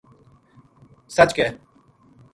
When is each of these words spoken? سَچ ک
سَچ 1.17 1.31
ک 1.39 1.39